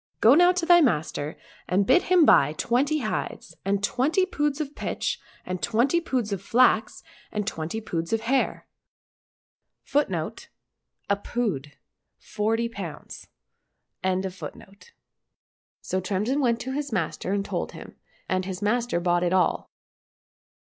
[0.19, 1.37] Go now to thy master,
[1.69, 6.33] and bid him buy twenty hides, and twenty poods ^ of pitch, and twenty poods
[6.33, 8.67] of flax, and twenty poods of hair."—
[9.85, 10.49] So Tremsin
[16.41, 17.95] went to his master and told him,
[18.27, 19.69] and his master bought it all.